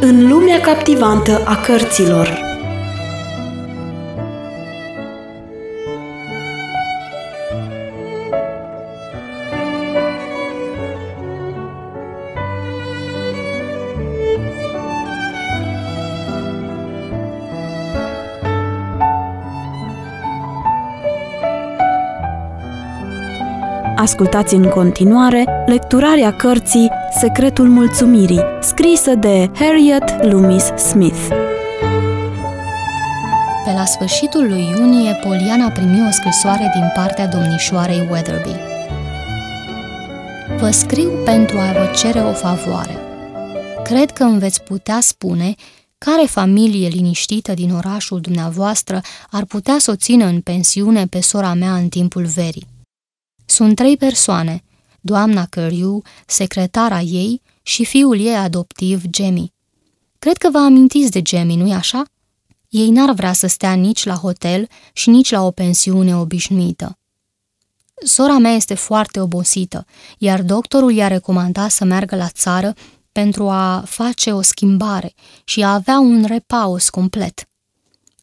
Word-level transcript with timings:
În 0.00 0.28
lumea 0.28 0.60
captivantă 0.60 1.42
a 1.44 1.56
cărților 1.56 2.45
Ascultați 24.06 24.54
în 24.54 24.68
continuare 24.68 25.44
lecturarea 25.66 26.36
cărții 26.36 26.90
Secretul 27.20 27.68
Mulțumirii, 27.68 28.40
scrisă 28.60 29.14
de 29.14 29.50
Harriet 29.54 30.24
Loomis 30.24 30.64
Smith. 30.64 31.26
Pe 33.64 33.72
la 33.74 33.84
sfârșitul 33.84 34.48
lui 34.48 34.74
iunie, 34.78 35.12
Poliana 35.12 35.70
primi 35.70 36.06
o 36.08 36.10
scrisoare 36.10 36.70
din 36.74 36.90
partea 36.94 37.26
domnișoarei 37.26 38.08
Weatherby. 38.10 38.54
Vă 40.58 40.70
scriu 40.70 41.10
pentru 41.24 41.58
a 41.58 41.72
vă 41.72 41.90
cere 41.96 42.20
o 42.20 42.32
favoare. 42.32 42.98
Cred 43.84 44.10
că 44.10 44.22
îmi 44.22 44.38
veți 44.38 44.62
putea 44.62 44.98
spune 45.00 45.54
care 45.98 46.26
familie 46.26 46.88
liniștită 46.88 47.54
din 47.54 47.72
orașul 47.72 48.20
dumneavoastră 48.20 49.00
ar 49.30 49.44
putea 49.44 49.76
să 49.78 49.90
o 49.90 49.96
țină 49.96 50.24
în 50.24 50.40
pensiune 50.40 51.06
pe 51.06 51.20
sora 51.20 51.54
mea 51.54 51.74
în 51.74 51.88
timpul 51.88 52.24
verii. 52.24 52.74
Sunt 53.46 53.76
trei 53.76 53.96
persoane, 53.96 54.62
doamna 55.00 55.46
Căriu, 55.46 56.02
secretara 56.26 57.00
ei 57.00 57.42
și 57.62 57.84
fiul 57.84 58.20
ei 58.20 58.36
adoptiv, 58.36 59.02
Jamie. 59.10 59.52
Cred 60.18 60.36
că 60.36 60.50
vă 60.50 60.58
amintiți 60.58 61.10
de 61.10 61.22
Jamie, 61.24 61.56
nu-i 61.56 61.72
așa? 61.72 62.02
Ei 62.68 62.90
n-ar 62.90 63.12
vrea 63.12 63.32
să 63.32 63.46
stea 63.46 63.72
nici 63.72 64.04
la 64.04 64.14
hotel 64.14 64.68
și 64.92 65.10
nici 65.10 65.30
la 65.30 65.42
o 65.42 65.50
pensiune 65.50 66.16
obișnuită. 66.16 66.98
Sora 68.04 68.38
mea 68.38 68.52
este 68.52 68.74
foarte 68.74 69.20
obosită, 69.20 69.84
iar 70.18 70.42
doctorul 70.42 70.92
i-a 70.92 71.08
recomandat 71.08 71.70
să 71.70 71.84
meargă 71.84 72.16
la 72.16 72.28
țară 72.28 72.74
pentru 73.12 73.48
a 73.48 73.82
face 73.86 74.32
o 74.32 74.42
schimbare 74.42 75.14
și 75.44 75.62
a 75.62 75.72
avea 75.72 75.98
un 75.98 76.24
repaus 76.24 76.88
complet. 76.88 77.48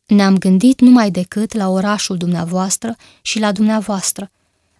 Ne-am 0.07 0.37
gândit 0.37 0.81
numai 0.81 1.11
decât 1.11 1.53
la 1.53 1.69
orașul 1.69 2.17
dumneavoastră 2.17 2.95
și 3.21 3.39
la 3.39 3.51
dumneavoastră, 3.51 4.31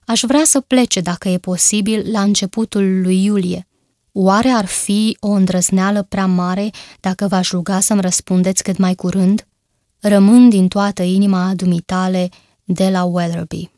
Aș 0.05 0.21
vrea 0.21 0.43
să 0.43 0.59
plece, 0.59 1.01
dacă 1.01 1.29
e 1.29 1.37
posibil, 1.37 2.11
la 2.11 2.21
începutul 2.21 3.01
lui 3.01 3.23
iulie. 3.23 3.67
Oare 4.11 4.49
ar 4.49 4.65
fi 4.65 5.17
o 5.19 5.29
îndrăzneală 5.29 6.03
prea 6.03 6.25
mare 6.25 6.69
dacă 6.99 7.27
v-aș 7.27 7.51
ruga 7.51 7.79
să-mi 7.79 8.01
răspundeți 8.01 8.63
cât 8.63 8.77
mai 8.77 8.95
curând? 8.95 9.47
Rămân 9.99 10.49
din 10.49 10.67
toată 10.67 11.03
inima 11.03 11.53
dumitale 11.55 12.29
de 12.63 12.89
la 12.89 13.03
Weatherby. 13.03 13.69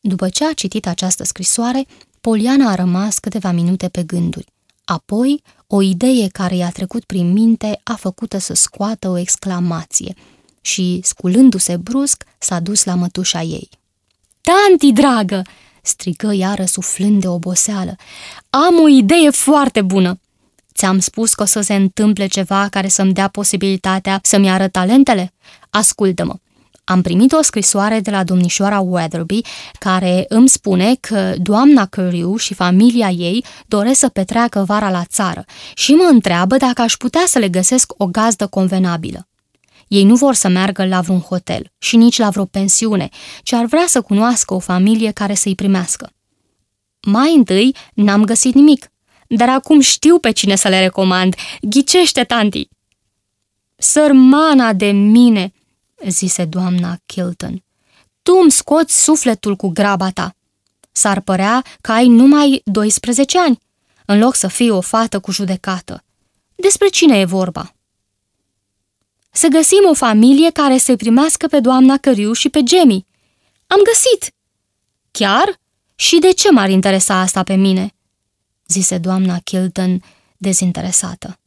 După 0.00 0.28
ce 0.28 0.46
a 0.46 0.52
citit 0.52 0.86
această 0.86 1.24
scrisoare, 1.24 1.86
Poliana 2.20 2.70
a 2.70 2.74
rămas 2.74 3.18
câteva 3.18 3.50
minute 3.50 3.88
pe 3.88 4.02
gânduri. 4.02 4.46
Apoi, 4.84 5.42
o 5.66 5.82
idee 5.82 6.28
care 6.28 6.56
i-a 6.56 6.70
trecut 6.70 7.04
prin 7.04 7.32
minte 7.32 7.80
a 7.82 7.94
făcut 7.94 8.34
să 8.38 8.54
scoată 8.54 9.08
o 9.08 9.18
exclamație– 9.18 10.14
și, 10.66 11.00
sculându-se 11.02 11.76
brusc, 11.76 12.24
s-a 12.38 12.60
dus 12.60 12.84
la 12.84 12.94
mătușa 12.94 13.42
ei. 13.42 13.68
Tanti, 14.40 14.92
dragă!" 14.92 15.42
strigă 15.82 16.32
iară 16.32 16.64
suflând 16.64 17.20
de 17.20 17.28
oboseală. 17.28 17.96
Am 18.50 18.80
o 18.82 18.88
idee 18.88 19.30
foarte 19.30 19.82
bună! 19.82 20.20
Ți-am 20.74 20.98
spus 20.98 21.34
că 21.34 21.42
o 21.42 21.46
să 21.46 21.60
se 21.60 21.74
întâmple 21.74 22.26
ceva 22.26 22.68
care 22.70 22.88
să-mi 22.88 23.12
dea 23.12 23.28
posibilitatea 23.28 24.18
să-mi 24.22 24.50
arăt 24.50 24.72
talentele? 24.72 25.32
Ascultă-mă! 25.70 26.34
Am 26.84 27.02
primit 27.02 27.32
o 27.32 27.42
scrisoare 27.42 28.00
de 28.00 28.10
la 28.10 28.24
domnișoara 28.24 28.80
Weatherby 28.80 29.40
care 29.78 30.24
îmi 30.28 30.48
spune 30.48 30.94
că 31.00 31.34
doamna 31.36 31.86
Căriu 31.86 32.36
și 32.36 32.54
familia 32.54 33.10
ei 33.10 33.44
doresc 33.66 33.98
să 33.98 34.08
petreacă 34.08 34.64
vara 34.66 34.90
la 34.90 35.04
țară 35.04 35.44
și 35.74 35.92
mă 35.92 36.08
întreabă 36.12 36.56
dacă 36.56 36.82
aș 36.82 36.96
putea 36.96 37.22
să 37.26 37.38
le 37.38 37.48
găsesc 37.48 37.92
o 37.96 38.06
gazdă 38.06 38.46
convenabilă. 38.46 39.28
Ei 39.88 40.04
nu 40.04 40.14
vor 40.14 40.34
să 40.34 40.48
meargă 40.48 40.86
la 40.86 41.00
vreun 41.00 41.20
hotel 41.20 41.72
și 41.78 41.96
nici 41.96 42.18
la 42.18 42.30
vreo 42.30 42.44
pensiune, 42.44 43.08
ci 43.42 43.52
ar 43.52 43.64
vrea 43.64 43.84
să 43.86 44.00
cunoască 44.00 44.54
o 44.54 44.58
familie 44.58 45.10
care 45.10 45.34
să-i 45.34 45.54
primească. 45.54 46.10
Mai 47.02 47.34
întâi 47.34 47.76
n-am 47.94 48.24
găsit 48.24 48.54
nimic, 48.54 48.90
dar 49.28 49.48
acum 49.48 49.80
știu 49.80 50.18
pe 50.18 50.30
cine 50.30 50.56
să 50.56 50.68
le 50.68 50.80
recomand. 50.80 51.34
Ghicește, 51.60 52.24
tanti! 52.24 52.68
Sărmana 53.76 54.72
de 54.72 54.90
mine, 54.90 55.52
zise 56.08 56.44
doamna 56.44 56.98
Kilton. 57.06 57.64
Tu 58.22 58.38
îmi 58.42 58.50
scoți 58.50 59.02
sufletul 59.02 59.56
cu 59.56 59.68
graba 59.68 60.10
ta. 60.10 60.36
S-ar 60.92 61.20
părea 61.20 61.64
că 61.80 61.92
ai 61.92 62.08
numai 62.08 62.60
12 62.64 63.38
ani, 63.38 63.58
în 64.06 64.18
loc 64.18 64.34
să 64.34 64.46
fii 64.48 64.70
o 64.70 64.80
fată 64.80 65.20
cu 65.20 65.30
judecată. 65.32 66.04
Despre 66.54 66.88
cine 66.88 67.18
e 67.18 67.24
vorba? 67.24 67.75
Să 69.36 69.48
găsim 69.48 69.80
o 69.90 69.94
familie 69.94 70.50
care 70.50 70.78
să-i 70.78 70.96
primească 70.96 71.46
pe 71.46 71.60
doamna 71.60 71.96
Căriu 71.96 72.32
și 72.32 72.48
pe 72.48 72.62
Gemmy. 72.62 73.06
Am 73.66 73.78
găsit! 73.84 74.34
Chiar? 75.10 75.60
Și 75.94 76.18
de 76.18 76.32
ce 76.32 76.50
m-ar 76.50 76.70
interesa 76.70 77.20
asta 77.20 77.42
pe 77.42 77.54
mine? 77.54 77.94
zise 78.66 78.98
doamna 78.98 79.38
Kilton, 79.44 80.02
dezinteresată. 80.36 81.38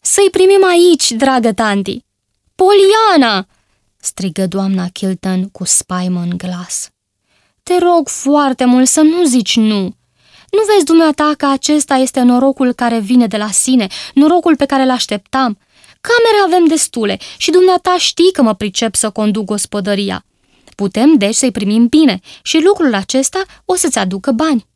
Să-i 0.00 0.30
primim 0.30 0.64
aici, 0.64 1.10
dragă 1.10 1.52
tanti! 1.52 2.04
Poliana! 2.54 3.46
strigă 3.96 4.46
doamna 4.46 4.88
Kilton 4.88 5.48
cu 5.48 5.64
spaimă 5.64 6.20
în 6.20 6.36
glas. 6.36 6.90
Te 7.62 7.78
rog 7.78 8.08
foarte 8.08 8.64
mult 8.64 8.88
să 8.88 9.00
nu 9.00 9.24
zici 9.24 9.56
nu. 9.56 9.82
Nu 10.50 10.60
vezi 10.74 10.84
dumneata 10.84 11.34
că 11.36 11.46
acesta 11.46 11.94
este 11.94 12.20
norocul 12.20 12.72
care 12.72 12.98
vine 12.98 13.26
de 13.26 13.36
la 13.36 13.50
sine, 13.50 13.86
norocul 14.14 14.56
pe 14.56 14.66
care 14.66 14.84
l 14.84 14.90
așteptam? 14.90 15.58
Camere 16.08 16.44
avem 16.46 16.66
destule 16.66 17.18
și 17.36 17.50
dumneata 17.50 17.94
știi 17.98 18.32
că 18.32 18.42
mă 18.42 18.54
pricep 18.54 18.94
să 18.94 19.10
conduc 19.10 19.44
gospodăria. 19.44 20.24
Putem 20.74 21.16
deci 21.16 21.34
să-i 21.34 21.50
primim 21.50 21.86
bine 21.86 22.20
și 22.42 22.62
lucrul 22.64 22.94
acesta 22.94 23.42
o 23.64 23.74
să-ți 23.74 23.98
aducă 23.98 24.30
bani. 24.32 24.66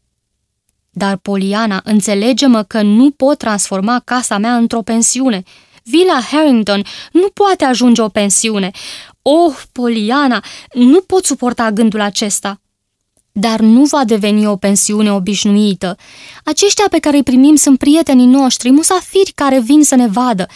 Dar, 0.91 1.17
Poliana, 1.17 1.81
înțelege-mă 1.85 2.63
că 2.63 2.83
nu 2.83 3.11
pot 3.11 3.39
transforma 3.39 4.03
casa 4.05 4.39
mea 4.39 4.57
într-o 4.57 4.83
pensiune. 4.83 5.43
Villa 5.85 6.21
Harrington 6.31 6.85
nu 7.13 7.29
poate 7.29 7.65
ajunge 7.65 8.03
o 8.03 8.09
pensiune. 8.09 8.71
Oh, 9.23 9.63
Poliana, 9.73 10.45
nu 10.73 11.01
pot 11.01 11.25
suporta 11.25 11.71
gândul 11.71 12.01
acesta. 12.01 12.61
Dar 13.33 13.61
nu 13.61 13.85
va 13.85 14.05
deveni 14.05 14.47
o 14.47 14.57
pensiune 14.57 15.13
obișnuită. 15.13 15.97
Aceștia 16.45 16.85
pe 16.91 16.99
care 16.99 17.17
îi 17.17 17.23
primim 17.23 17.55
sunt 17.55 17.79
prietenii 17.79 18.27
noștri, 18.27 18.71
musafiri 18.71 19.33
care 19.35 19.61
vin 19.61 19.85
să 19.85 19.95
ne 19.95 20.07
vadă 20.07 20.47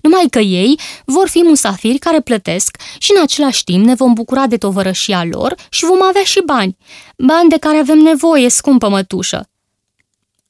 numai 0.00 0.26
că 0.30 0.38
ei 0.38 0.78
vor 1.04 1.28
fi 1.28 1.42
musafiri 1.42 1.98
care 1.98 2.20
plătesc 2.20 2.76
și 2.98 3.12
în 3.16 3.22
același 3.22 3.64
timp 3.64 3.84
ne 3.84 3.94
vom 3.94 4.12
bucura 4.12 4.46
de 4.46 4.56
tovărășia 4.56 5.24
lor 5.24 5.54
și 5.70 5.84
vom 5.84 6.02
avea 6.02 6.24
și 6.24 6.42
bani, 6.46 6.76
bani 7.16 7.48
de 7.48 7.58
care 7.58 7.76
avem 7.76 7.98
nevoie, 7.98 8.48
scumpă 8.48 8.88
mătușă, 8.88 9.48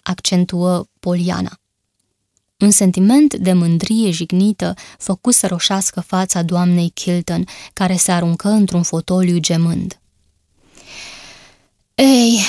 accentuă 0.03 0.84
Poliana. 1.00 1.60
Un 2.59 2.71
sentiment 2.71 3.34
de 3.34 3.53
mândrie 3.53 4.10
jignită 4.10 4.75
făcu 4.99 5.31
să 5.31 5.47
roșească 5.47 6.00
fața 6.00 6.43
doamnei 6.43 6.91
Kilton, 6.91 7.44
care 7.72 7.97
se 7.97 8.12
aruncă 8.12 8.49
într-un 8.49 8.83
fotoliu 8.83 9.39
gemând. 9.39 10.01
Ei, 11.95 12.41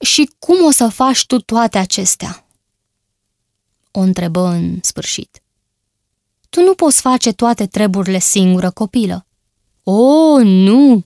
și 0.00 0.30
cum 0.38 0.64
o 0.64 0.70
să 0.70 0.88
faci 0.88 1.26
tu 1.26 1.40
toate 1.40 1.78
acestea? 1.78 2.46
O 3.90 4.00
întrebă 4.00 4.40
în 4.40 4.78
sfârșit. 4.82 5.42
Tu 6.48 6.62
nu 6.62 6.74
poți 6.74 7.00
face 7.00 7.32
toate 7.32 7.66
treburile 7.66 8.18
singură, 8.18 8.70
copilă. 8.70 9.26
O, 9.82 10.38
nu! 10.42 11.02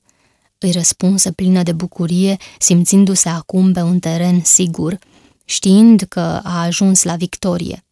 îi 0.58 0.70
răspunse 0.70 1.32
plină 1.32 1.62
de 1.62 1.72
bucurie, 1.72 2.36
simțindu-se 2.58 3.28
acum 3.28 3.72
pe 3.72 3.80
un 3.80 3.98
teren 3.98 4.40
sigur, 4.44 4.98
știind 5.44 6.04
că 6.08 6.40
a 6.42 6.62
ajuns 6.62 7.02
la 7.02 7.16
victorie. 7.16 7.84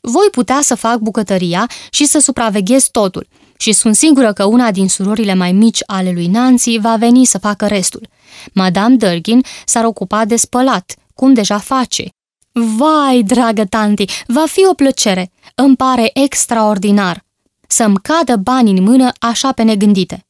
Voi 0.00 0.28
putea 0.30 0.60
să 0.62 0.74
fac 0.74 0.98
bucătăria 0.98 1.70
și 1.90 2.04
să 2.04 2.18
supraveghez 2.18 2.88
totul 2.88 3.28
și 3.58 3.72
sunt 3.72 3.96
sigură 3.96 4.32
că 4.32 4.44
una 4.44 4.70
din 4.70 4.88
surorile 4.88 5.34
mai 5.34 5.52
mici 5.52 5.82
ale 5.86 6.10
lui 6.12 6.26
Nancy 6.26 6.78
va 6.78 6.96
veni 6.96 7.24
să 7.24 7.38
facă 7.38 7.66
restul. 7.66 8.08
Madame 8.52 8.94
Durgin 8.94 9.42
s-ar 9.64 9.84
ocupa 9.84 10.24
de 10.24 10.36
spălat, 10.36 10.94
cum 11.14 11.34
deja 11.34 11.58
face, 11.58 12.08
Vai, 12.52 13.22
dragă 13.22 13.64
tanti, 13.64 14.04
va 14.26 14.44
fi 14.46 14.66
o 14.70 14.74
plăcere. 14.74 15.30
Îmi 15.54 15.76
pare 15.76 16.10
extraordinar. 16.14 17.24
Să-mi 17.66 17.96
cadă 18.02 18.36
bani 18.36 18.70
în 18.70 18.82
mână 18.82 19.12
așa 19.18 19.52
pe 19.52 19.62
negândite. 19.62 20.26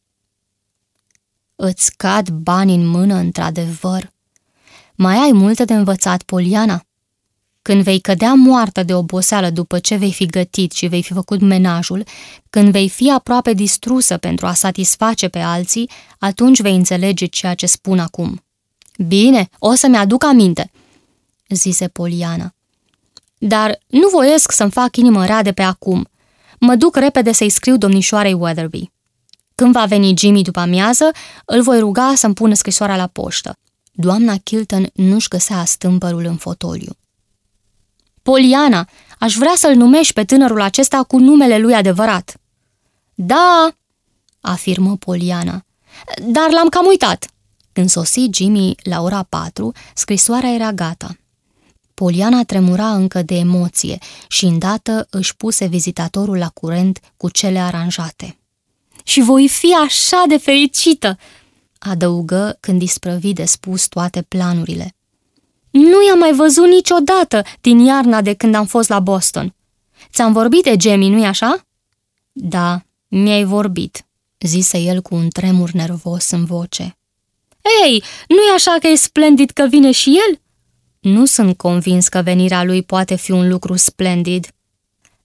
Îți 1.56 1.96
cad 1.96 2.28
bani 2.28 2.74
în 2.74 2.86
mână, 2.86 3.14
într-adevăr. 3.14 4.12
Mai 4.94 5.16
ai 5.16 5.32
multe 5.32 5.64
de 5.64 5.74
învățat, 5.74 6.22
Poliana. 6.22 6.82
când 7.62 7.82
vei 7.82 8.00
cădea 8.00 8.34
moartă 8.34 8.82
de 8.82 8.94
oboseală 8.94 9.50
după 9.50 9.78
ce 9.78 9.96
vei 9.96 10.12
fi 10.12 10.26
gătit 10.26 10.72
și 10.72 10.86
vei 10.86 11.02
fi 11.02 11.12
făcut 11.12 11.40
menajul, 11.40 12.04
când 12.50 12.70
vei 12.70 12.88
fi 12.88 13.10
aproape 13.10 13.52
distrusă 13.52 14.16
pentru 14.16 14.46
a 14.46 14.52
satisface 14.52 15.28
pe 15.28 15.38
alții, 15.38 15.90
atunci 16.18 16.60
vei 16.60 16.74
înțelege 16.74 17.26
ceea 17.26 17.54
ce 17.54 17.66
spun 17.66 17.98
acum. 17.98 18.44
Bine, 19.06 19.48
o 19.58 19.74
să-mi 19.74 19.96
aduc 19.96 20.24
aminte, 20.24 20.70
zise 21.48 21.88
Poliana. 21.88 22.54
Dar 23.38 23.78
nu 23.86 24.08
voiesc 24.08 24.52
să-mi 24.52 24.70
fac 24.70 24.96
inimă 24.96 25.26
rea 25.26 25.42
de 25.42 25.52
pe 25.52 25.62
acum. 25.62 26.08
Mă 26.58 26.74
duc 26.74 26.96
repede 26.96 27.32
să-i 27.32 27.50
scriu 27.50 27.76
domnișoarei 27.76 28.32
Weatherby. 28.32 28.90
Când 29.54 29.72
va 29.72 29.84
veni 29.84 30.14
Jimmy 30.16 30.42
după 30.42 30.60
amiază, 30.60 31.10
îl 31.44 31.62
voi 31.62 31.78
ruga 31.78 32.12
să-mi 32.14 32.34
pună 32.34 32.54
scrisoarea 32.54 32.96
la 32.96 33.06
poștă. 33.06 33.56
Doamna 33.92 34.36
Kilton 34.36 34.90
nu-și 34.94 35.28
găsea 35.28 35.64
stâmpărul 35.64 36.24
în 36.24 36.36
fotoliu. 36.36 36.92
Poliana, 38.22 38.88
aș 39.18 39.34
vrea 39.34 39.52
să-l 39.56 39.74
numești 39.74 40.12
pe 40.12 40.24
tânărul 40.24 40.60
acesta 40.60 41.02
cu 41.02 41.18
numele 41.18 41.58
lui 41.58 41.74
adevărat. 41.74 42.36
Da, 43.14 43.68
afirmă 44.40 44.96
Poliana, 44.96 45.64
dar 46.22 46.50
l-am 46.50 46.68
cam 46.68 46.86
uitat. 46.86 47.26
Când 47.72 47.88
sosi 47.90 48.28
Jimmy 48.32 48.74
la 48.82 49.00
ora 49.00 49.22
patru, 49.22 49.72
scrisoarea 49.94 50.50
era 50.54 50.72
gata. 50.72 51.16
Poliana 51.98 52.44
tremura 52.44 52.94
încă 52.94 53.22
de 53.22 53.34
emoție 53.34 53.98
și 54.28 54.44
îndată 54.44 55.06
își 55.10 55.36
puse 55.36 55.66
vizitatorul 55.66 56.38
la 56.38 56.48
curent 56.48 57.00
cu 57.16 57.30
cele 57.30 57.58
aranjate. 57.58 58.38
Și 59.04 59.20
voi 59.20 59.48
fi 59.48 59.74
așa 59.84 60.24
de 60.28 60.36
fericită!" 60.36 61.18
adăugă 61.78 62.56
când 62.60 62.82
isprăvi 62.82 63.32
de 63.32 63.44
spus 63.44 63.86
toate 63.86 64.22
planurile. 64.22 64.94
Nu 65.70 66.06
i-am 66.06 66.18
mai 66.18 66.32
văzut 66.32 66.66
niciodată 66.66 67.42
din 67.60 67.78
iarna 67.78 68.20
de 68.20 68.34
când 68.34 68.54
am 68.54 68.66
fost 68.66 68.88
la 68.88 69.00
Boston. 69.00 69.54
Ți-am 70.12 70.32
vorbit 70.32 70.62
de 70.62 70.76
Jamie, 70.80 71.08
nu-i 71.08 71.26
așa? 71.26 71.66
Da, 72.32 72.82
mi-ai 73.08 73.44
vorbit, 73.44 74.06
zise 74.38 74.78
el 74.78 75.02
cu 75.02 75.14
un 75.14 75.28
tremur 75.28 75.70
nervos 75.70 76.30
în 76.30 76.44
voce. 76.44 76.98
Ei, 77.84 78.02
nu-i 78.28 78.54
așa 78.54 78.76
că 78.80 78.86
e 78.86 78.94
splendid 78.94 79.50
că 79.50 79.66
vine 79.66 79.90
și 79.90 80.08
el? 80.28 80.40
Nu 81.00 81.24
sunt 81.24 81.56
convins 81.56 82.08
că 82.08 82.20
venirea 82.22 82.64
lui 82.64 82.82
poate 82.82 83.14
fi 83.14 83.30
un 83.30 83.48
lucru 83.48 83.76
splendid. 83.76 84.46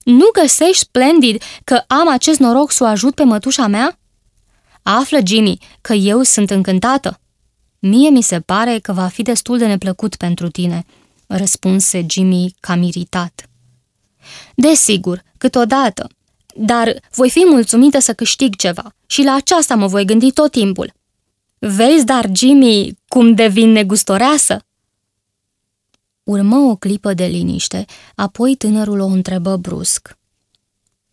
Nu 0.04 0.24
găsești 0.40 0.78
splendid 0.78 1.42
că 1.64 1.82
am 1.86 2.08
acest 2.08 2.38
noroc 2.38 2.70
să 2.70 2.84
o 2.84 2.86
ajut 2.86 3.14
pe 3.14 3.24
mătușa 3.24 3.66
mea? 3.66 3.98
Află, 4.82 5.18
Jimmy, 5.26 5.58
că 5.80 5.92
eu 5.92 6.22
sunt 6.22 6.50
încântată. 6.50 7.20
Mie 7.78 8.08
mi 8.08 8.22
se 8.22 8.40
pare 8.40 8.78
că 8.78 8.92
va 8.92 9.06
fi 9.06 9.22
destul 9.22 9.58
de 9.58 9.66
neplăcut 9.66 10.16
pentru 10.16 10.48
tine, 10.48 10.84
răspunse 11.26 12.06
Jimmy 12.08 12.54
cam 12.60 12.82
iritat. 12.82 13.48
Desigur, 14.54 15.22
câteodată, 15.38 16.08
dar 16.54 17.00
voi 17.14 17.30
fi 17.30 17.44
mulțumită 17.48 17.98
să 17.98 18.14
câștig 18.14 18.56
ceva 18.56 18.94
și 19.06 19.22
la 19.22 19.34
aceasta 19.34 19.74
mă 19.74 19.86
voi 19.86 20.04
gândi 20.04 20.32
tot 20.32 20.50
timpul. 20.50 20.92
Vezi, 21.58 22.04
dar, 22.04 22.28
Jimmy, 22.32 22.98
cum 23.08 23.34
devin 23.34 23.70
negustoreasă? 23.72 24.64
Urmă 26.24 26.56
o 26.56 26.76
clipă 26.76 27.14
de 27.14 27.24
liniște, 27.24 27.84
apoi 28.14 28.54
tânărul 28.54 29.00
o 29.00 29.06
întrebă 29.06 29.56
brusc. 29.56 30.18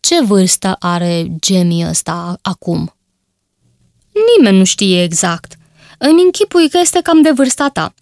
Ce 0.00 0.22
vârstă 0.22 0.76
are 0.78 1.36
Jamie 1.42 1.88
ăsta 1.88 2.38
acum? 2.42 2.94
Nimeni 4.36 4.58
nu 4.58 4.64
știe 4.64 5.02
exact. 5.02 5.56
Îmi 5.98 6.22
închipui 6.22 6.68
că 6.68 6.78
este 6.78 7.00
cam 7.00 7.22
de 7.22 7.30
vârsta 7.30 7.68
ta. 7.68 7.94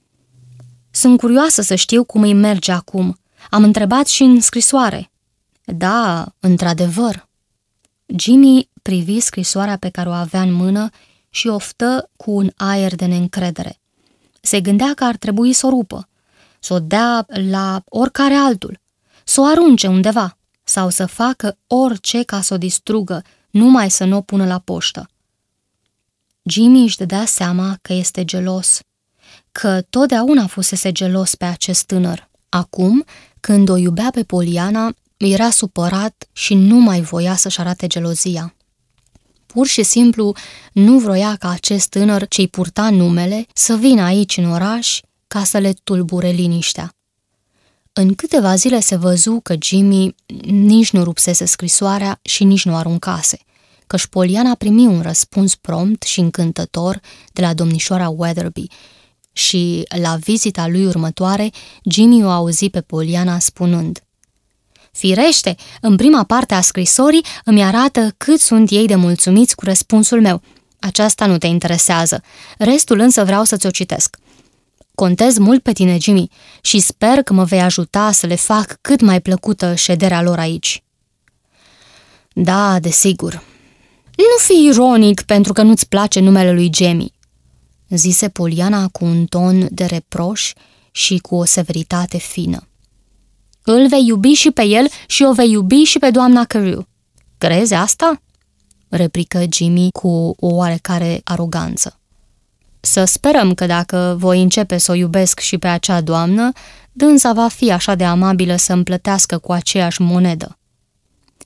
Sunt 0.90 1.18
curioasă 1.18 1.62
să 1.62 1.74
știu 1.74 2.04
cum 2.04 2.22
îi 2.22 2.32
merge 2.32 2.72
acum. 2.72 3.18
Am 3.50 3.62
întrebat 3.62 4.06
și 4.06 4.22
în 4.22 4.40
scrisoare. 4.40 5.10
Da, 5.64 6.26
într-adevăr. 6.40 7.28
Jimmy 8.06 8.68
privi 8.82 9.20
scrisoarea 9.20 9.76
pe 9.76 9.88
care 9.88 10.08
o 10.08 10.12
avea 10.12 10.42
în 10.42 10.52
mână 10.52 10.90
și 11.30 11.48
oftă 11.48 12.10
cu 12.16 12.30
un 12.30 12.50
aer 12.56 12.94
de 12.94 13.06
neîncredere. 13.06 13.80
Se 14.40 14.60
gândea 14.60 14.94
că 14.94 15.04
ar 15.04 15.16
trebui 15.16 15.52
să 15.52 15.66
o 15.66 15.68
rupă, 15.68 16.08
să 16.60 16.74
o 16.74 16.78
dea 16.78 17.26
la 17.28 17.82
oricare 17.88 18.34
altul, 18.34 18.80
să 19.24 19.40
o 19.40 19.44
arunce 19.44 19.86
undeva 19.86 20.38
sau 20.64 20.88
să 20.88 21.06
facă 21.06 21.58
orice 21.66 22.22
ca 22.22 22.40
să 22.40 22.54
o 22.54 22.58
distrugă, 22.58 23.22
numai 23.50 23.90
să 23.90 24.04
nu 24.04 24.16
o 24.16 24.20
pună 24.20 24.46
la 24.46 24.58
poștă. 24.58 25.08
Jimmy 26.42 26.82
își 26.82 26.96
dădea 26.96 27.24
seama 27.24 27.78
că 27.82 27.92
este 27.92 28.24
gelos, 28.24 28.80
că 29.52 29.82
totdeauna 29.90 30.46
fusese 30.46 30.92
gelos 30.92 31.34
pe 31.34 31.44
acest 31.44 31.84
tânăr. 31.84 32.28
Acum, 32.48 33.04
când 33.40 33.68
o 33.68 33.76
iubea 33.76 34.10
pe 34.12 34.22
Poliana, 34.22 34.94
era 35.16 35.50
supărat 35.50 36.28
și 36.32 36.54
nu 36.54 36.76
mai 36.76 37.00
voia 37.00 37.36
să-și 37.36 37.60
arate 37.60 37.86
gelozia. 37.86 38.54
Pur 39.46 39.66
și 39.66 39.82
simplu 39.82 40.34
nu 40.72 40.98
vroia 40.98 41.36
ca 41.36 41.50
acest 41.50 41.88
tânăr 41.88 42.28
ce-i 42.28 42.48
purta 42.48 42.90
numele 42.90 43.46
să 43.54 43.76
vină 43.76 44.02
aici 44.02 44.36
în 44.36 44.50
oraș 44.50 45.00
ca 45.30 45.44
să 45.44 45.58
le 45.58 45.72
tulbure 45.84 46.28
liniștea. 46.28 46.94
În 47.92 48.14
câteva 48.14 48.54
zile 48.54 48.80
se 48.80 48.96
văzu 48.96 49.40
că 49.42 49.54
Jimmy 49.62 50.14
nici 50.44 50.90
nu 50.90 51.04
rupsese 51.04 51.44
scrisoarea 51.44 52.18
și 52.22 52.44
nici 52.44 52.64
nu 52.64 52.74
aruncase– 52.74 53.38
căci 53.90 54.06
Poliana 54.06 54.54
primi 54.54 54.86
un 54.86 55.00
răspuns 55.00 55.54
prompt 55.54 56.02
și 56.02 56.20
încântător 56.20 57.00
de 57.32 57.40
la 57.40 57.54
domnișoara 57.54 58.08
Weatherby 58.08 58.66
și, 59.32 59.82
la 60.02 60.16
vizita 60.16 60.66
lui 60.68 60.86
următoare, 60.86 61.50
Jimmy 61.90 62.24
o 62.24 62.28
auzi 62.28 62.70
pe 62.70 62.80
Poliana 62.80 63.38
spunând 63.38 64.02
Firește, 64.92 65.54
în 65.80 65.96
prima 65.96 66.24
parte 66.24 66.54
a 66.54 66.60
scrisorii 66.60 67.24
îmi 67.44 67.62
arată 67.62 68.14
cât 68.16 68.40
sunt 68.40 68.70
ei 68.70 68.86
de 68.86 68.94
mulțumiți 68.94 69.54
cu 69.54 69.64
răspunsul 69.64 70.20
meu. 70.20 70.42
Aceasta 70.78 71.26
nu 71.26 71.38
te 71.38 71.46
interesează. 71.46 72.22
Restul 72.58 72.98
însă 72.98 73.24
vreau 73.24 73.44
să 73.44 73.56
ți-o 73.56 73.70
citesc. 73.70 74.16
Contez 75.00 75.38
mult 75.38 75.62
pe 75.62 75.72
tine, 75.72 75.98
Jimmy, 75.98 76.30
și 76.60 76.78
sper 76.78 77.22
că 77.22 77.32
mă 77.32 77.44
vei 77.44 77.60
ajuta 77.60 78.12
să 78.12 78.26
le 78.26 78.34
fac 78.34 78.78
cât 78.80 79.00
mai 79.00 79.20
plăcută 79.20 79.74
șederea 79.74 80.22
lor 80.22 80.38
aici. 80.38 80.82
Da, 82.32 82.80
desigur, 82.80 83.42
nu 84.16 84.38
fi 84.38 84.64
ironic 84.64 85.22
pentru 85.22 85.52
că 85.52 85.62
nu-ți 85.62 85.88
place 85.88 86.20
numele 86.20 86.52
lui 86.52 86.70
Jamie, 86.74 87.12
zise 87.88 88.28
Poliana 88.28 88.88
cu 88.88 89.04
un 89.04 89.26
ton 89.26 89.68
de 89.70 89.84
reproș 89.84 90.52
și 90.90 91.18
cu 91.18 91.34
o 91.34 91.44
severitate 91.44 92.18
fină. 92.18 92.68
Îl 93.62 93.88
vei 93.88 94.06
iubi 94.06 94.32
și 94.32 94.50
pe 94.50 94.62
el 94.64 94.88
și 95.06 95.22
o 95.22 95.32
vei 95.32 95.50
iubi 95.50 95.82
și 95.82 95.98
pe 95.98 96.10
doamna 96.10 96.44
Carew. 96.44 96.86
Crezi 97.38 97.74
asta? 97.74 98.22
replică 98.88 99.44
Jimmy 99.52 99.90
cu 99.92 100.08
o 100.38 100.46
oarecare 100.46 101.20
aroganță. 101.24 101.99
Să 102.80 103.04
sperăm 103.04 103.54
că 103.54 103.66
dacă 103.66 104.16
voi 104.18 104.42
începe 104.42 104.78
să 104.78 104.90
o 104.90 104.94
iubesc 104.94 105.38
și 105.38 105.58
pe 105.58 105.66
acea 105.66 106.00
doamnă, 106.00 106.52
dânsa 106.92 107.32
va 107.32 107.48
fi 107.48 107.72
așa 107.72 107.94
de 107.94 108.04
amabilă 108.04 108.56
să 108.56 108.72
îmi 108.72 108.84
plătească 108.84 109.38
cu 109.38 109.52
aceeași 109.52 110.02
monedă. 110.02 110.58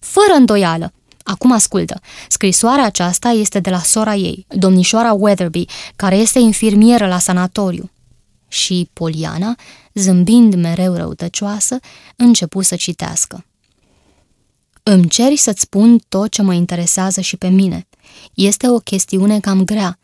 Fără 0.00 0.32
îndoială, 0.36 0.92
Acum 1.26 1.52
ascultă. 1.52 2.00
Scrisoarea 2.28 2.84
aceasta 2.84 3.28
este 3.28 3.60
de 3.60 3.70
la 3.70 3.78
sora 3.78 4.14
ei, 4.14 4.46
domnișoara 4.48 5.12
Weatherby, 5.12 5.64
care 5.96 6.16
este 6.16 6.38
infirmieră 6.38 7.06
la 7.06 7.18
sanatoriu. 7.18 7.90
Și 8.48 8.90
Poliana, 8.92 9.56
zâmbind 9.94 10.54
mereu 10.54 10.94
răutăcioasă, 10.94 11.78
începu 12.16 12.62
să 12.62 12.76
citească. 12.76 13.44
Îmi 14.82 15.08
ceri 15.08 15.36
să-ți 15.36 15.60
spun 15.60 15.98
tot 16.08 16.30
ce 16.30 16.42
mă 16.42 16.54
interesează 16.54 17.20
și 17.20 17.36
pe 17.36 17.48
mine. 17.48 17.86
Este 18.34 18.68
o 18.68 18.78
chestiune 18.78 19.40
cam 19.40 19.64
grea, 19.64 19.98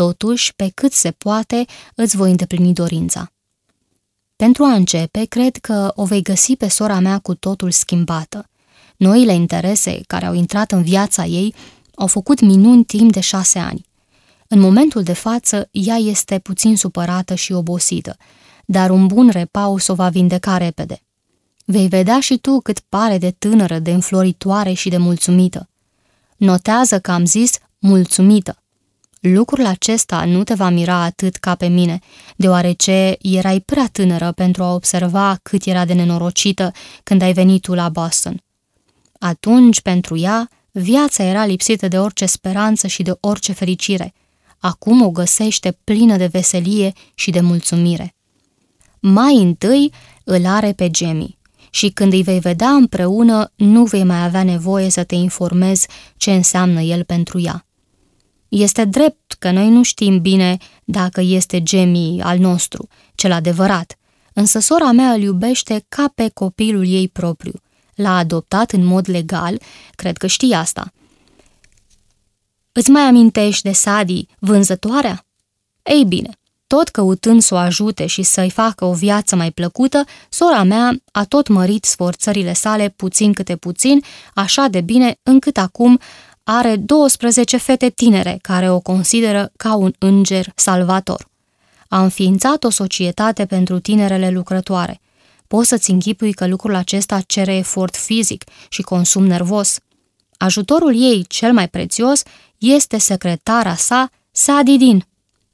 totuși, 0.00 0.54
pe 0.54 0.70
cât 0.74 0.92
se 0.92 1.10
poate, 1.10 1.64
îți 1.94 2.16
voi 2.16 2.30
îndeplini 2.30 2.72
dorința. 2.72 3.32
Pentru 4.36 4.64
a 4.64 4.72
începe, 4.72 5.24
cred 5.24 5.56
că 5.56 5.92
o 5.94 6.04
vei 6.04 6.22
găsi 6.22 6.56
pe 6.56 6.68
sora 6.68 6.98
mea 6.98 7.18
cu 7.18 7.34
totul 7.34 7.70
schimbată. 7.70 8.48
Noile 8.96 9.34
interese 9.34 10.00
care 10.06 10.26
au 10.26 10.34
intrat 10.34 10.72
în 10.72 10.82
viața 10.82 11.24
ei 11.24 11.54
au 11.94 12.06
făcut 12.06 12.40
minuni 12.40 12.84
timp 12.84 13.12
de 13.12 13.20
șase 13.20 13.58
ani. 13.58 13.86
În 14.48 14.60
momentul 14.60 15.02
de 15.02 15.12
față, 15.12 15.68
ea 15.70 15.96
este 15.96 16.38
puțin 16.38 16.76
supărată 16.76 17.34
și 17.34 17.52
obosită, 17.52 18.16
dar 18.64 18.90
un 18.90 19.06
bun 19.06 19.28
repaus 19.28 19.86
o 19.86 19.94
va 19.94 20.08
vindeca 20.08 20.56
repede. 20.56 21.02
Vei 21.64 21.88
vedea 21.88 22.20
și 22.20 22.38
tu 22.38 22.60
cât 22.60 22.80
pare 22.80 23.18
de 23.18 23.30
tânără, 23.30 23.78
de 23.78 23.92
înfloritoare 23.92 24.72
și 24.72 24.88
de 24.88 24.96
mulțumită. 24.96 25.68
Notează 26.36 27.00
că 27.00 27.10
am 27.10 27.24
zis 27.24 27.58
mulțumită. 27.78 28.54
Lucrul 29.20 29.66
acesta 29.66 30.24
nu 30.24 30.44
te 30.44 30.54
va 30.54 30.68
mira 30.68 30.94
atât 30.94 31.36
ca 31.36 31.54
pe 31.54 31.66
mine, 31.66 31.98
deoarece 32.36 33.16
erai 33.20 33.60
prea 33.60 33.88
tânără 33.92 34.32
pentru 34.32 34.62
a 34.62 34.74
observa 34.74 35.38
cât 35.42 35.64
era 35.64 35.84
de 35.84 35.92
nenorocită 35.92 36.72
când 37.02 37.22
ai 37.22 37.32
venit 37.32 37.62
tu 37.62 37.74
la 37.74 37.88
Boston. 37.88 38.42
Atunci, 39.18 39.80
pentru 39.80 40.16
ea, 40.16 40.48
viața 40.70 41.22
era 41.22 41.44
lipsită 41.44 41.88
de 41.88 41.98
orice 41.98 42.26
speranță 42.26 42.86
și 42.86 43.02
de 43.02 43.12
orice 43.20 43.52
fericire. 43.52 44.14
Acum 44.58 45.02
o 45.02 45.10
găsește 45.10 45.78
plină 45.84 46.16
de 46.16 46.26
veselie 46.26 46.92
și 47.14 47.30
de 47.30 47.40
mulțumire. 47.40 48.14
Mai 49.00 49.34
întâi 49.34 49.92
îl 50.24 50.46
are 50.46 50.72
pe 50.72 50.90
Jamie 50.94 51.38
și 51.70 51.88
când 51.88 52.12
îi 52.12 52.22
vei 52.22 52.38
vedea 52.38 52.68
împreună, 52.68 53.52
nu 53.56 53.84
vei 53.84 54.04
mai 54.04 54.24
avea 54.24 54.42
nevoie 54.42 54.88
să 54.88 55.04
te 55.04 55.14
informezi 55.14 55.88
ce 56.16 56.32
înseamnă 56.32 56.80
el 56.80 57.04
pentru 57.04 57.40
ea. 57.40 57.64
Este 58.50 58.84
drept 58.84 59.32
că 59.38 59.50
noi 59.50 59.68
nu 59.68 59.82
știm 59.82 60.20
bine 60.20 60.56
dacă 60.84 61.20
este 61.20 61.62
Jamie 61.66 62.22
al 62.22 62.38
nostru, 62.38 62.88
cel 63.14 63.32
adevărat, 63.32 63.98
însă 64.32 64.58
sora 64.58 64.92
mea 64.92 65.12
îl 65.12 65.22
iubește 65.22 65.84
ca 65.88 66.12
pe 66.14 66.30
copilul 66.34 66.86
ei 66.86 67.08
propriu. 67.08 67.52
L-a 67.94 68.16
adoptat 68.16 68.70
în 68.70 68.84
mod 68.84 69.08
legal, 69.08 69.60
cred 69.94 70.16
că 70.16 70.26
știi 70.26 70.52
asta. 70.52 70.92
Îți 72.72 72.90
mai 72.90 73.02
amintești 73.02 73.62
de 73.62 73.72
Sadi, 73.72 74.26
vânzătoarea? 74.38 75.26
Ei 75.82 76.04
bine, 76.04 76.30
tot 76.66 76.88
căutând 76.88 77.42
să 77.42 77.54
o 77.54 77.56
ajute 77.56 78.06
și 78.06 78.22
să-i 78.22 78.50
facă 78.50 78.84
o 78.84 78.92
viață 78.92 79.36
mai 79.36 79.50
plăcută, 79.50 80.04
sora 80.28 80.62
mea 80.62 80.92
a 81.12 81.24
tot 81.24 81.48
mărit 81.48 81.84
sforțările 81.84 82.52
sale 82.52 82.88
puțin 82.88 83.32
câte 83.32 83.56
puțin, 83.56 84.02
așa 84.34 84.66
de 84.66 84.80
bine 84.80 85.18
încât 85.22 85.56
acum 85.56 86.00
are 86.52 86.76
12 86.76 87.56
fete 87.56 87.90
tinere 87.90 88.38
care 88.42 88.70
o 88.70 88.80
consideră 88.80 89.52
ca 89.56 89.74
un 89.74 89.92
înger 89.98 90.52
salvator. 90.54 91.28
A 91.88 92.02
înființat 92.02 92.64
o 92.64 92.70
societate 92.70 93.46
pentru 93.46 93.78
tinerele 93.78 94.30
lucrătoare. 94.30 95.00
Poți 95.46 95.68
să-ți 95.68 95.90
închipui 95.90 96.32
că 96.32 96.46
lucrul 96.46 96.74
acesta 96.74 97.20
cere 97.20 97.54
efort 97.56 97.96
fizic 97.96 98.44
și 98.68 98.82
consum 98.82 99.26
nervos. 99.26 99.78
Ajutorul 100.36 101.02
ei 101.02 101.24
cel 101.28 101.52
mai 101.52 101.68
prețios 101.68 102.22
este 102.58 102.98
secretara 102.98 103.74
sa, 103.74 104.10
Sadidin. 104.30 105.06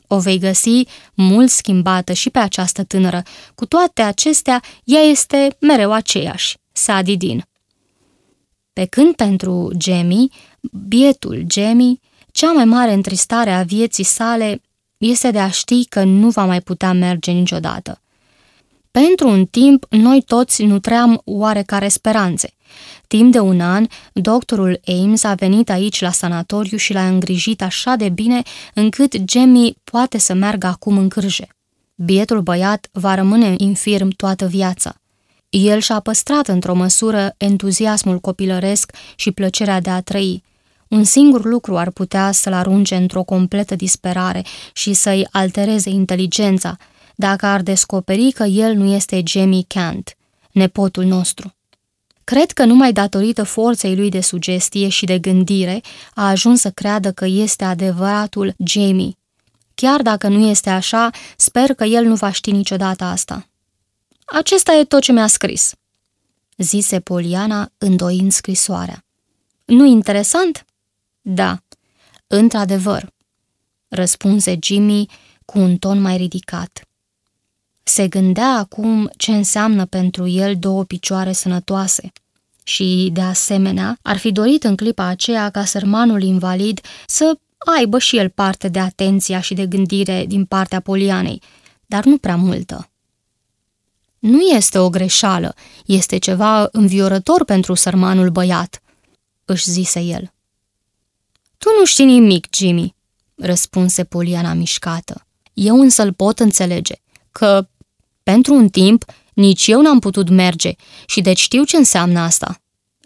O 0.06 0.18
vei 0.18 0.38
găsi 0.38 0.84
mult 1.14 1.50
schimbată 1.50 2.12
și 2.12 2.30
pe 2.30 2.38
această 2.38 2.84
tânără. 2.84 3.22
Cu 3.54 3.66
toate 3.66 4.02
acestea, 4.02 4.62
ea 4.84 5.00
este 5.00 5.56
mereu 5.60 5.92
aceeași, 5.92 6.56
Sadidin. 6.72 7.44
Pe 8.76 8.84
când 8.84 9.14
pentru 9.14 9.70
Jamie, 9.78 10.28
bietul 10.72 11.44
Jamie, 11.48 11.98
cea 12.32 12.52
mai 12.52 12.64
mare 12.64 12.92
întristare 12.92 13.50
a 13.50 13.62
vieții 13.62 14.04
sale 14.04 14.60
este 14.98 15.30
de 15.30 15.38
a 15.38 15.50
ști 15.50 15.84
că 15.84 16.04
nu 16.04 16.28
va 16.28 16.44
mai 16.44 16.60
putea 16.60 16.92
merge 16.92 17.30
niciodată. 17.30 18.00
Pentru 18.90 19.28
un 19.28 19.46
timp, 19.46 19.86
noi 19.90 20.22
toți 20.22 20.64
nutream 20.64 21.20
oarecare 21.24 21.88
speranțe. 21.88 22.50
Timp 23.06 23.32
de 23.32 23.38
un 23.38 23.60
an, 23.60 23.86
doctorul 24.12 24.80
Ames 24.86 25.24
a 25.24 25.34
venit 25.34 25.70
aici 25.70 26.00
la 26.00 26.10
sanatoriu 26.10 26.76
și 26.76 26.92
l-a 26.92 27.08
îngrijit 27.08 27.62
așa 27.62 27.96
de 27.96 28.08
bine 28.08 28.42
încât 28.74 29.14
Jamie 29.28 29.74
poate 29.84 30.18
să 30.18 30.34
meargă 30.34 30.66
acum 30.66 30.98
în 30.98 31.08
cârje. 31.08 31.48
Bietul 31.94 32.40
băiat 32.40 32.88
va 32.92 33.14
rămâne 33.14 33.54
infirm 33.56 34.08
toată 34.08 34.46
viața. 34.46 34.94
El 35.48 35.80
și-a 35.80 36.00
păstrat 36.00 36.48
într-o 36.48 36.74
măsură 36.74 37.34
entuziasmul 37.36 38.18
copilăresc 38.18 38.92
și 39.16 39.30
plăcerea 39.30 39.80
de 39.80 39.90
a 39.90 40.00
trăi. 40.00 40.42
Un 40.88 41.04
singur 41.04 41.44
lucru 41.44 41.76
ar 41.76 41.90
putea 41.90 42.32
să-l 42.32 42.52
arunce 42.52 42.94
într-o 42.94 43.22
completă 43.22 43.74
disperare 43.74 44.44
și 44.72 44.92
să-i 44.92 45.26
altereze 45.30 45.90
inteligența, 45.90 46.76
dacă 47.14 47.46
ar 47.46 47.62
descoperi 47.62 48.30
că 48.30 48.44
el 48.44 48.74
nu 48.74 48.84
este 48.84 49.22
Jamie 49.26 49.64
Kent, 49.66 50.16
nepotul 50.52 51.04
nostru. 51.04 51.54
Cred 52.24 52.50
că 52.50 52.64
numai 52.64 52.92
datorită 52.92 53.42
forței 53.42 53.96
lui 53.96 54.08
de 54.08 54.20
sugestie 54.20 54.88
și 54.88 55.04
de 55.04 55.18
gândire 55.18 55.80
a 56.14 56.28
ajuns 56.28 56.60
să 56.60 56.70
creadă 56.70 57.12
că 57.12 57.26
este 57.26 57.64
adevăratul 57.64 58.54
Jamie. 58.64 59.16
Chiar 59.74 60.02
dacă 60.02 60.28
nu 60.28 60.46
este 60.46 60.70
așa, 60.70 61.10
sper 61.36 61.74
că 61.74 61.84
el 61.84 62.04
nu 62.04 62.14
va 62.14 62.30
ști 62.30 62.50
niciodată 62.50 63.04
asta. 63.04 63.46
Acesta 64.24 64.72
e 64.72 64.84
tot 64.84 65.02
ce 65.02 65.12
mi-a 65.12 65.26
scris, 65.26 65.74
zise 66.56 67.00
Poliana 67.00 67.70
îndoind 67.78 68.32
scrisoarea. 68.32 69.04
Nu 69.64 69.84
interesant? 69.84 70.65
Da, 71.28 71.62
într-adevăr, 72.26 73.12
răspunse 73.88 74.58
Jimmy 74.62 75.06
cu 75.44 75.58
un 75.58 75.76
ton 75.76 76.00
mai 76.00 76.16
ridicat. 76.16 76.88
Se 77.82 78.08
gândea 78.08 78.48
acum 78.48 79.10
ce 79.16 79.30
înseamnă 79.30 79.86
pentru 79.86 80.26
el 80.26 80.56
două 80.56 80.84
picioare 80.84 81.32
sănătoase 81.32 82.12
și, 82.64 83.10
de 83.12 83.20
asemenea, 83.20 83.98
ar 84.02 84.16
fi 84.16 84.32
dorit 84.32 84.64
în 84.64 84.76
clipa 84.76 85.04
aceea 85.04 85.50
ca 85.50 85.64
sărmanul 85.64 86.22
invalid 86.22 86.80
să 87.06 87.38
aibă 87.76 87.98
și 87.98 88.16
el 88.16 88.28
parte 88.28 88.68
de 88.68 88.78
atenția 88.78 89.40
și 89.40 89.54
de 89.54 89.66
gândire 89.66 90.24
din 90.26 90.44
partea 90.44 90.80
Polianei, 90.80 91.42
dar 91.86 92.04
nu 92.04 92.18
prea 92.18 92.36
multă. 92.36 92.90
Nu 94.18 94.40
este 94.40 94.78
o 94.78 94.90
greșeală, 94.90 95.54
este 95.86 96.18
ceva 96.18 96.68
înviorător 96.72 97.44
pentru 97.44 97.74
sărmanul 97.74 98.30
băiat, 98.30 98.82
își 99.44 99.70
zise 99.70 100.00
el. 100.00 100.30
Tu 101.58 101.68
nu 101.78 101.84
știi 101.84 102.04
nimic, 102.04 102.46
Jimmy, 102.54 102.94
răspunse 103.34 104.04
Poliana 104.04 104.52
mișcată. 104.52 105.26
Eu 105.52 105.80
însă 105.80 106.02
îl 106.02 106.12
pot 106.12 106.38
înțelege, 106.38 106.94
că 107.32 107.68
pentru 108.22 108.54
un 108.54 108.68
timp 108.68 109.04
nici 109.34 109.66
eu 109.66 109.80
n-am 109.80 109.98
putut 109.98 110.28
merge 110.28 110.72
și 111.06 111.20
deci 111.20 111.38
știu 111.38 111.64
ce 111.64 111.76
înseamnă 111.76 112.20
asta. 112.20 112.60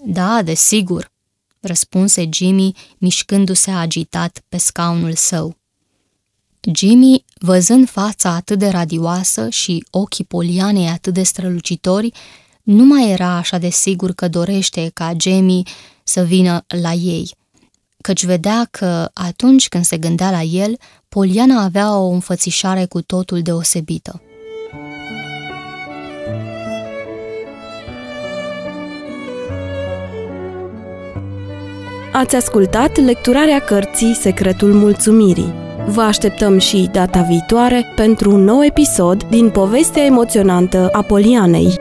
Da, 0.04 0.42
desigur, 0.42 1.12
răspunse 1.60 2.28
Jimmy, 2.32 2.72
mișcându-se 2.98 3.70
agitat 3.70 4.42
pe 4.48 4.56
scaunul 4.56 5.14
său. 5.14 5.56
Jimmy, 6.74 7.24
văzând 7.34 7.88
fața 7.88 8.30
atât 8.30 8.58
de 8.58 8.68
radioasă 8.68 9.48
și 9.48 9.84
ochii 9.90 10.24
polianei 10.24 10.88
atât 10.88 11.14
de 11.14 11.22
strălucitori, 11.22 12.12
nu 12.62 12.84
mai 12.84 13.10
era 13.10 13.36
așa 13.36 13.58
de 13.58 13.68
sigur 13.68 14.12
că 14.12 14.28
dorește 14.28 14.90
ca 14.94 15.12
Jamie 15.18 15.62
să 16.04 16.22
vină 16.22 16.64
la 16.68 16.92
ei, 16.92 17.30
căci 18.00 18.24
vedea 18.24 18.68
că 18.70 19.10
atunci 19.14 19.68
când 19.68 19.84
se 19.84 19.96
gândea 19.96 20.30
la 20.30 20.42
el, 20.42 20.76
Poliana 21.08 21.62
avea 21.62 21.96
o 21.96 22.08
înfățișare 22.08 22.84
cu 22.84 23.02
totul 23.02 23.40
deosebită. 23.42 24.22
Ați 32.12 32.36
ascultat 32.36 32.96
lecturarea 32.96 33.58
cărții 33.58 34.14
Secretul 34.14 34.74
Mulțumirii. 34.74 35.54
Vă 35.86 36.00
așteptăm 36.00 36.58
și 36.58 36.88
data 36.92 37.22
viitoare 37.22 37.92
pentru 37.94 38.30
un 38.30 38.44
nou 38.44 38.64
episod 38.64 39.24
din 39.24 39.50
povestea 39.50 40.04
emoționantă 40.04 40.88
a 40.92 41.02
Polianei. 41.02 41.79